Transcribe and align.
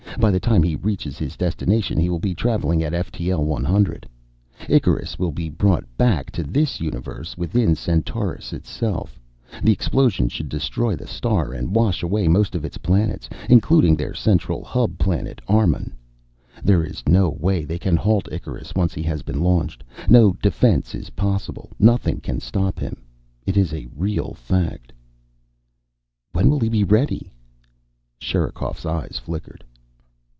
By 0.19 0.29
the 0.29 0.39
time 0.41 0.61
he 0.61 0.75
reaches 0.75 1.17
his 1.17 1.35
destination 1.35 1.97
he 1.97 2.07
will 2.07 2.19
be 2.19 2.35
traveling 2.35 2.83
at 2.83 2.93
ftl 2.93 3.39
100. 3.43 4.07
Icarus 4.69 5.17
will 5.17 5.31
be 5.31 5.49
brought 5.49 5.83
back 5.97 6.29
to 6.33 6.43
this 6.43 6.79
universe 6.79 7.35
within 7.37 7.73
Centaurus 7.75 8.53
itself. 8.53 9.19
The 9.63 9.71
explosion 9.71 10.29
should 10.29 10.47
destroy 10.47 10.95
the 10.95 11.07
star 11.07 11.53
and 11.53 11.73
wash 11.73 12.03
away 12.03 12.27
most 12.27 12.53
of 12.53 12.63
its 12.63 12.77
planets 12.77 13.29
including 13.49 13.95
their 13.95 14.13
central 14.13 14.63
hub 14.63 14.99
planet, 14.99 15.41
Armun. 15.49 15.91
There 16.63 16.83
is 16.83 17.01
no 17.07 17.29
way 17.29 17.63
they 17.63 17.79
can 17.79 17.95
halt 17.95 18.29
Icarus, 18.31 18.75
once 18.75 18.93
he 18.93 19.03
has 19.03 19.23
been 19.23 19.41
launched. 19.41 19.83
No 20.07 20.33
defense 20.33 20.93
is 20.93 21.09
possible. 21.11 21.71
Nothing 21.79 22.19
can 22.19 22.39
stop 22.41 22.77
him. 22.79 23.01
It 23.47 23.57
is 23.57 23.73
a 23.73 23.87
real 23.95 24.33
fact." 24.35 24.93
"When 26.31 26.47
will 26.47 26.59
he 26.59 26.69
be 26.69 26.83
ready?" 26.83 27.31
Sherikov's 28.19 28.85
eyes 28.85 29.17
flickered. 29.17 29.63